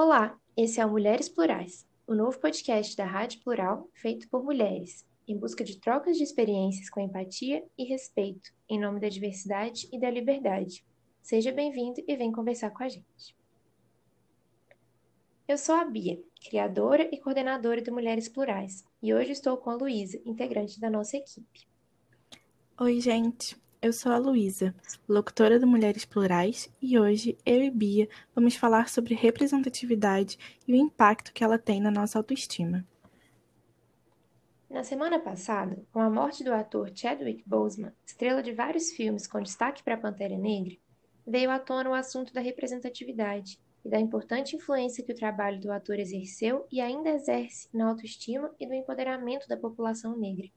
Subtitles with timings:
[0.00, 5.04] Olá, esse é o Mulheres Plurais, o novo podcast da Rádio Plural feito por mulheres,
[5.26, 9.98] em busca de trocas de experiências com empatia e respeito, em nome da diversidade e
[9.98, 10.86] da liberdade.
[11.20, 13.36] Seja bem-vindo e vem conversar com a gente.
[15.48, 19.74] Eu sou a Bia, criadora e coordenadora do Mulheres Plurais, e hoje estou com a
[19.74, 21.66] Luísa, integrante da nossa equipe.
[22.78, 23.60] Oi, gente.
[23.80, 24.74] Eu sou a Luísa,
[25.08, 30.36] locutora do Mulheres Plurais, e hoje eu e Bia vamos falar sobre representatividade
[30.66, 32.84] e o impacto que ela tem na nossa autoestima.
[34.68, 39.40] Na semana passada, com a morte do ator Chadwick Boseman, estrela de vários filmes com
[39.40, 40.76] destaque para a Pantera Negra,
[41.24, 45.70] veio à tona o assunto da representatividade e da importante influência que o trabalho do
[45.70, 50.48] ator exerceu e ainda exerce na autoestima e no empoderamento da população negra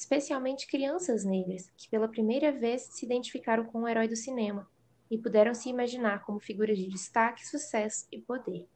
[0.00, 4.66] especialmente crianças negras, que pela primeira vez se identificaram com o herói do cinema
[5.10, 8.66] e puderam se imaginar como figuras de destaque, sucesso e poder.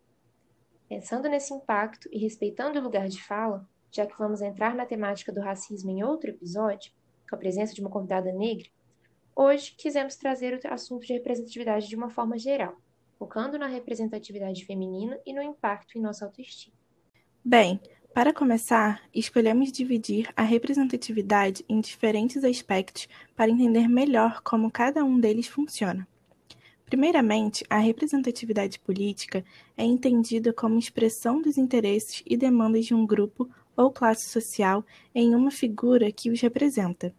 [0.87, 5.33] Pensando nesse impacto e respeitando o lugar de fala, já que vamos entrar na temática
[5.33, 6.93] do racismo em outro episódio,
[7.27, 8.69] com a presença de uma convidada negra,
[9.35, 12.77] hoje quisemos trazer o assunto de representatividade de uma forma geral,
[13.19, 16.77] focando na representatividade feminina e no impacto em nossa autoestima.
[17.43, 17.81] Bem,
[18.15, 25.19] para começar, escolhemos dividir a representatividade em diferentes aspectos para entender melhor como cada um
[25.19, 26.07] deles funciona.
[26.87, 29.45] Primeiramente, a representatividade política
[29.77, 35.35] é entendida como expressão dos interesses e demandas de um grupo ou classe social em
[35.35, 37.13] uma figura que os representa.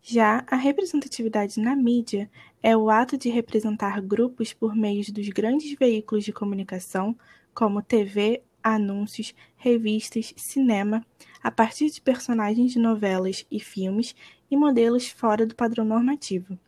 [0.00, 2.30] Já a representatividade na mídia
[2.62, 7.16] é o ato de representar grupos por meio dos grandes veículos de comunicação,
[7.52, 11.04] como TV anúncios, revistas, cinema,
[11.42, 14.16] a partir de personagens de novelas e filmes
[14.50, 16.58] e modelos fora do padrão normativo.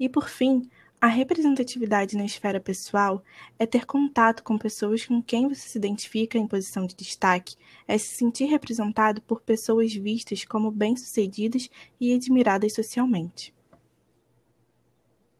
[0.00, 3.22] E, por fim, a representatividade na esfera pessoal
[3.58, 7.98] é ter contato com pessoas com quem você se identifica em posição de destaque, é
[7.98, 11.68] se sentir representado por pessoas vistas como bem-sucedidas
[12.00, 13.52] e admiradas socialmente.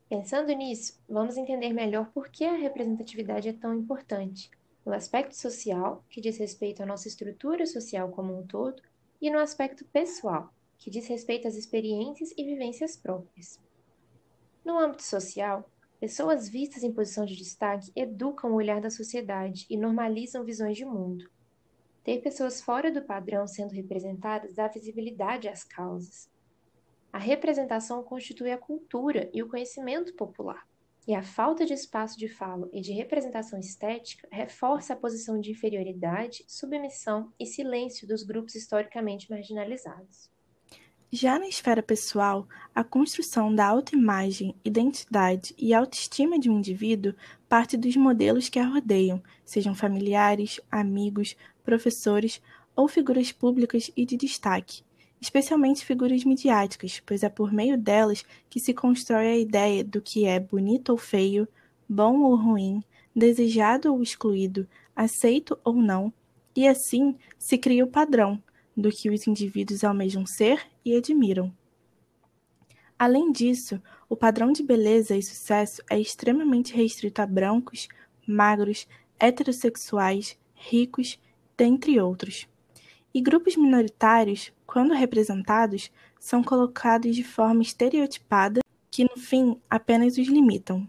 [0.09, 4.51] Pensando nisso, vamos entender melhor por que a representatividade é tão importante
[4.84, 8.82] no aspecto social, que diz respeito à nossa estrutura social como um todo,
[9.20, 13.60] e no aspecto pessoal, que diz respeito às experiências e vivências próprias.
[14.65, 15.69] No âmbito social,
[16.00, 20.84] pessoas vistas em posição de destaque educam o olhar da sociedade e normalizam visões de
[20.84, 21.31] mundo.
[22.03, 26.28] Ter pessoas fora do padrão sendo representadas dá visibilidade às causas.
[27.12, 30.66] A representação constitui a cultura e o conhecimento popular.
[31.07, 35.51] E a falta de espaço de fala e de representação estética reforça a posição de
[35.51, 40.31] inferioridade, submissão e silêncio dos grupos historicamente marginalizados.
[41.11, 47.15] Já na esfera pessoal, a construção da autoimagem, identidade e autoestima de um indivíduo
[47.49, 52.41] parte dos modelos que a rodeiam, sejam familiares, amigos, professores
[52.75, 54.83] ou figuras públicas e de destaque,
[55.22, 60.25] especialmente figuras midiáticas, pois é por meio delas que se constrói a ideia do que
[60.25, 61.47] é bonito ou feio,
[61.88, 62.83] bom ou ruim,
[63.15, 64.66] desejado ou excluído,
[64.97, 66.12] aceito ou não,
[66.56, 68.43] e assim se cria o padrão
[68.77, 71.54] do que os indivíduos almejam ser e admiram.
[72.99, 77.87] Além disso, o padrão de beleza e sucesso é extremamente restrito a brancos,
[78.27, 78.89] magros,
[79.21, 81.16] heterossexuais, ricos,
[81.56, 82.49] dentre outros.
[83.15, 90.28] E grupos minoritários, quando representados, são colocados de forma estereotipada que, no fim, apenas os
[90.28, 90.89] limitam.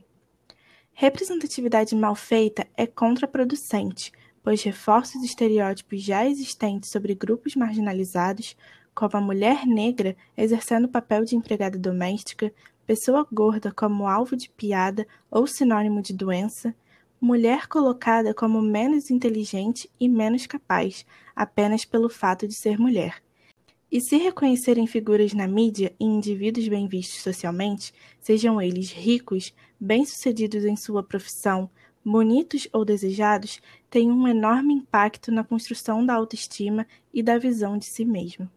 [0.94, 4.12] Representatividade mal feita é contraproducente,
[4.44, 8.56] pois reforça os estereótipos já existentes sobre grupos marginalizados,
[8.94, 12.54] como a mulher negra exercendo o papel de empregada doméstica,
[12.86, 16.76] pessoa gorda como alvo de piada ou sinônimo de doença,
[17.24, 23.24] mulher colocada como menos inteligente e menos capaz, apenas pelo fato de ser mulher.
[23.90, 30.66] E se reconhecerem figuras na mídia e indivíduos bem vistos socialmente, sejam eles ricos, bem-sucedidos
[30.66, 31.70] em sua profissão,
[32.04, 37.86] bonitos ou desejados, tem um enorme impacto na construção da autoestima e da visão de
[37.86, 38.52] si mesmo.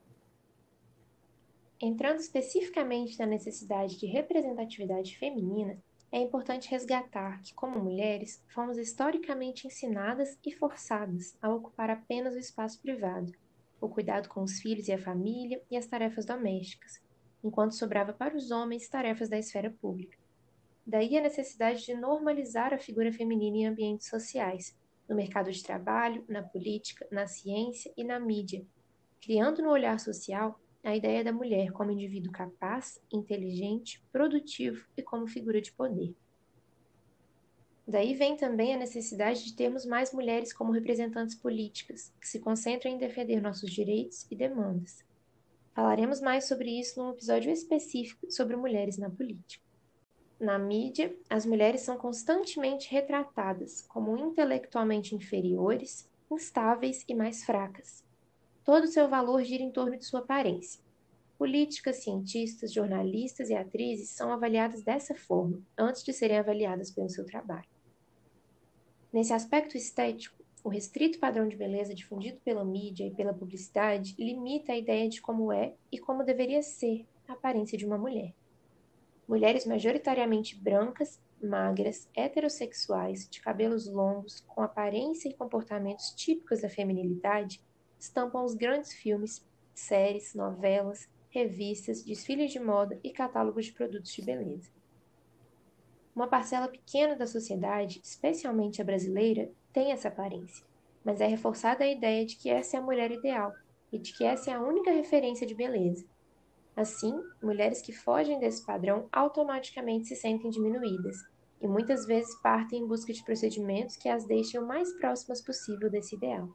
[1.81, 5.79] Entrando especificamente na necessidade de representatividade feminina,
[6.13, 12.39] é importante resgatar que, como mulheres, fomos historicamente ensinadas e forçadas a ocupar apenas o
[12.39, 13.33] espaço privado,
[13.81, 17.03] o cuidado com os filhos e a família e as tarefas domésticas,
[17.43, 20.19] enquanto sobrava para os homens tarefas da esfera pública.
[20.87, 24.77] Daí a necessidade de normalizar a figura feminina em ambientes sociais,
[25.09, 28.65] no mercado de trabalho, na política, na ciência e na mídia,
[29.21, 35.27] criando no olhar social a ideia da mulher como indivíduo capaz, inteligente, produtivo e como
[35.27, 36.15] figura de poder.
[37.85, 42.93] Daí vem também a necessidade de termos mais mulheres como representantes políticas, que se concentram
[42.93, 45.05] em defender nossos direitos e demandas.
[45.75, 49.65] Falaremos mais sobre isso num episódio específico sobre mulheres na política.
[50.39, 58.06] Na mídia, as mulheres são constantemente retratadas como intelectualmente inferiores, instáveis e mais fracas.
[58.67, 60.83] Todo o seu valor gira em torno de sua aparência.
[61.39, 67.25] Políticas, cientistas, jornalistas e atrizes são avaliadas dessa forma, antes de serem avaliadas pelo seu
[67.25, 67.69] trabalho.
[69.13, 74.73] Nesse aspecto estético, o restrito padrão de beleza difundido pela mídia e pela publicidade limita
[74.73, 78.35] a ideia de como é e como deveria ser a aparência de uma mulher.
[79.29, 87.61] Mulheres majoritariamente brancas, magras, heterossexuais, de cabelos longos, com aparência e comportamentos típicos da feminilidade,
[87.99, 89.45] estampam os grandes filmes,
[89.75, 94.71] séries, novelas, revistas, desfiles de moda e catálogos de produtos de beleza.
[96.15, 100.65] Uma parcela pequena da sociedade, especialmente a brasileira, tem essa aparência,
[101.05, 103.53] mas é reforçada a ideia de que essa é a mulher ideal
[103.93, 106.07] e de que essa é a única referência de beleza.
[106.75, 111.17] Assim, mulheres que fogem desse padrão automaticamente se sentem diminuídas
[111.61, 115.91] e muitas vezes partem em busca de procedimentos que as deixem o mais próximas possível
[115.91, 116.49] desse ideal.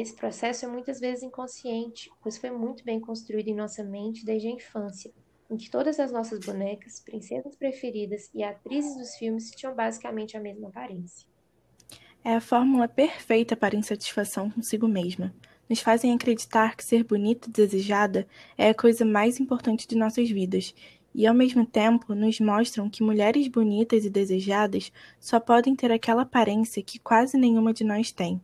[0.00, 4.48] Esse processo é muitas vezes inconsciente, pois foi muito bem construído em nossa mente desde
[4.48, 5.12] a infância
[5.50, 10.40] em que todas as nossas bonecas, princesas preferidas e atrizes dos filmes tinham basicamente a
[10.40, 11.26] mesma aparência.
[12.22, 15.34] É a fórmula perfeita para insatisfação consigo mesma.
[15.68, 20.28] Nos fazem acreditar que ser bonita e desejada é a coisa mais importante de nossas
[20.28, 20.74] vidas,
[21.14, 26.22] e ao mesmo tempo nos mostram que mulheres bonitas e desejadas só podem ter aquela
[26.22, 28.40] aparência que quase nenhuma de nós tem.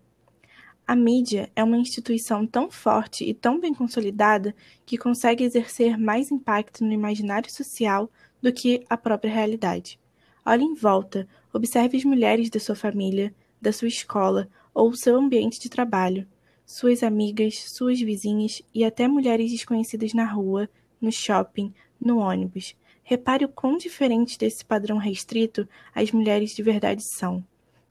[0.86, 4.54] A mídia é uma instituição tão forte e tão bem consolidada
[4.84, 8.10] que consegue exercer mais impacto no imaginário social
[8.42, 9.98] do que a própria realidade.
[10.44, 15.58] Olhe em volta, observe as mulheres da sua família, da sua escola ou seu ambiente
[15.58, 16.26] de trabalho,
[16.66, 20.69] suas amigas, suas vizinhas e até mulheres desconhecidas na rua,
[21.00, 22.76] no shopping, no ônibus.
[23.02, 27.42] Repare o quão diferente desse padrão restrito as mulheres de verdade são.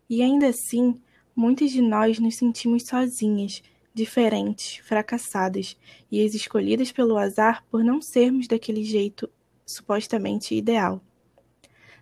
[0.08, 1.02] E ainda assim,
[1.36, 3.64] Muitas de nós nos sentimos sozinhas,
[3.94, 5.76] diferentes, fracassadas
[6.12, 9.30] e as escolhidas pelo azar por não sermos daquele jeito
[9.66, 11.02] supostamente ideal.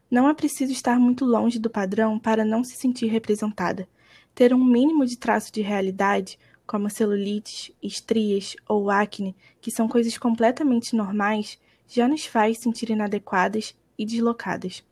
[0.10, 3.88] Não é preciso estar muito longe do padrão para não se sentir representada.
[4.36, 6.38] Ter um mínimo de traço de realidade,
[6.68, 11.57] como celulites, estrias ou acne, que são coisas completamente normais,
[11.88, 14.84] já nos faz sentir inadequadas e deslocadas.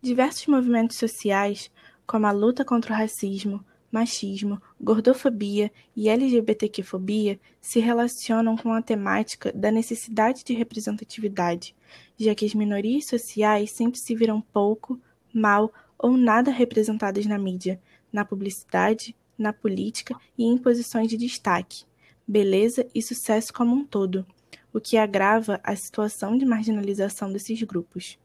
[0.00, 1.70] Diversos movimentos sociais,
[2.08, 3.62] como a luta contra o racismo,
[3.92, 11.76] machismo, gordofobia e LGBTQ-fobia, se relacionam com a temática da necessidade de representatividade,
[12.18, 14.98] já que as minorias sociais sempre se viram pouco,
[15.34, 17.78] mal ou nada representadas na mídia,
[18.10, 21.84] na publicidade, na política e em posições de destaque,
[22.26, 24.26] beleza e sucesso como um todo,
[24.72, 28.18] o que agrava a situação de marginalização desses grupos.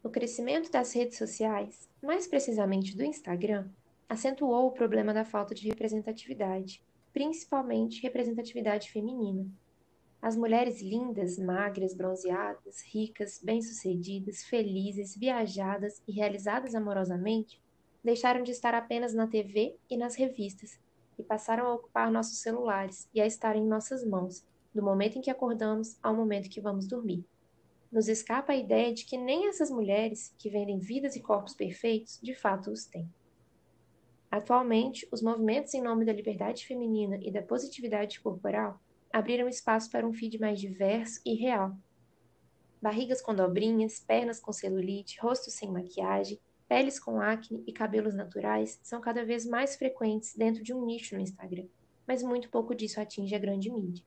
[0.00, 3.68] O crescimento das redes sociais, mais precisamente do Instagram,
[4.08, 6.80] acentuou o problema da falta de representatividade,
[7.12, 9.44] principalmente representatividade feminina.
[10.22, 17.60] As mulheres lindas, magras, bronzeadas, ricas, bem-sucedidas, felizes, viajadas e realizadas amorosamente
[18.02, 20.78] deixaram de estar apenas na TV e nas revistas
[21.18, 25.20] e passaram a ocupar nossos celulares e a estar em nossas mãos, do momento em
[25.20, 27.24] que acordamos ao momento que vamos dormir
[27.90, 32.18] nos escapa a ideia de que nem essas mulheres, que vendem vidas e corpos perfeitos,
[32.22, 33.08] de fato os têm.
[34.30, 38.78] Atualmente, os movimentos em nome da liberdade feminina e da positividade corporal
[39.10, 41.74] abriram espaço para um feed mais diverso e real.
[42.80, 48.78] Barrigas com dobrinhas, pernas com celulite, rostos sem maquiagem, peles com acne e cabelos naturais
[48.82, 51.66] são cada vez mais frequentes dentro de um nicho no Instagram,
[52.06, 54.04] mas muito pouco disso atinge a grande mídia.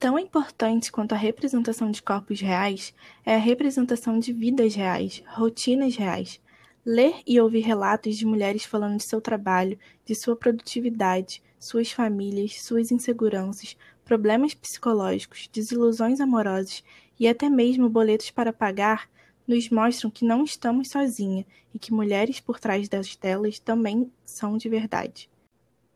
[0.00, 5.94] Tão importante quanto a representação de corpos reais é a representação de vidas reais, rotinas
[5.94, 6.40] reais.
[6.82, 12.62] Ler e ouvir relatos de mulheres falando de seu trabalho, de sua produtividade, suas famílias,
[12.62, 16.82] suas inseguranças, problemas psicológicos, desilusões amorosas
[17.18, 19.06] e até mesmo boletos para pagar
[19.46, 24.56] nos mostram que não estamos sozinhas e que mulheres por trás das telas também são
[24.56, 25.28] de verdade.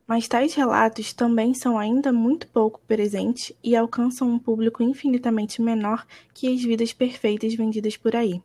[0.07, 6.07] Mas tais relatos também são ainda muito pouco presentes e alcançam um público infinitamente menor
[6.35, 8.43] que as vidas perfeitas vendidas por aí.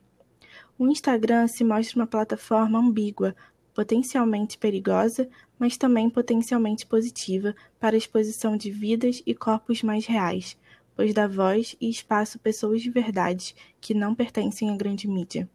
[0.78, 3.36] O Instagram se mostra uma plataforma ambígua,
[3.74, 10.58] potencialmente perigosa, mas também potencialmente positiva para a exposição de vidas e corpos mais reais,
[10.96, 15.50] pois dá voz e espaço a pessoas de verdade que não pertencem à grande mídia.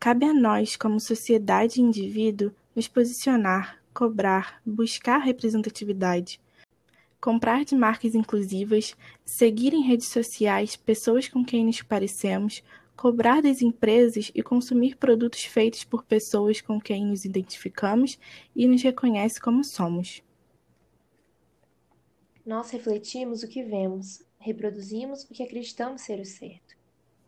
[0.00, 6.38] Cabe a nós, como sociedade e indivíduo, nos posicionar, cobrar, buscar representatividade,
[7.18, 12.62] comprar de marcas inclusivas, seguir em redes sociais pessoas com quem nos parecemos,
[12.94, 18.18] cobrar das empresas e consumir produtos feitos por pessoas com quem nos identificamos
[18.54, 20.22] e nos reconhece como somos.
[22.44, 26.75] Nós refletimos o que vemos, reproduzimos o que acreditamos ser o certo.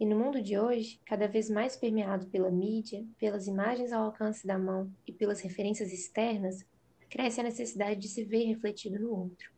[0.00, 4.46] E no mundo de hoje, cada vez mais permeado pela mídia, pelas imagens ao alcance
[4.46, 6.64] da mão e pelas referências externas,
[7.10, 9.50] cresce a necessidade de se ver refletido no outro.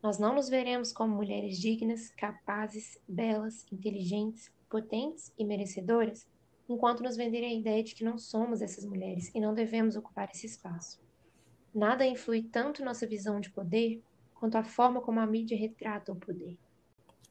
[0.00, 6.28] Nós não nos veremos como mulheres dignas, capazes, belas, inteligentes, potentes e merecedoras,
[6.68, 10.30] enquanto nos venderem a ideia de que não somos essas mulheres e não devemos ocupar
[10.32, 11.00] esse espaço.
[11.74, 14.00] Nada influi tanto nossa visão de poder
[14.34, 16.56] quanto a forma como a mídia retrata o poder.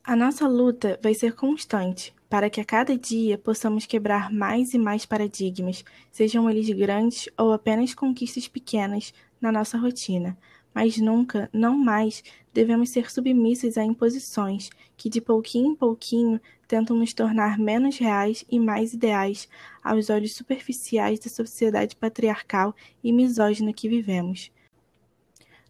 [0.03, 4.79] A nossa luta vai ser constante para que a cada dia possamos quebrar mais e
[4.79, 10.35] mais paradigmas, sejam eles grandes ou apenas conquistas pequenas na nossa rotina.
[10.73, 16.97] Mas nunca, não mais, devemos ser submissos a imposições que, de pouquinho em pouquinho, tentam
[16.97, 19.47] nos tornar menos reais e mais ideais
[19.83, 24.51] aos olhos superficiais da sociedade patriarcal e misógina que vivemos.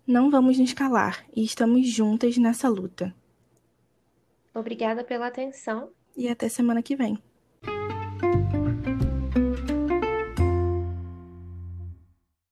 [0.08, 3.14] Não vamos nos calar e estamos juntas nessa luta.
[4.54, 7.22] Obrigada pela atenção e até semana que vem.